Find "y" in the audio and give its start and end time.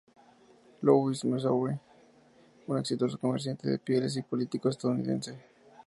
4.15-4.21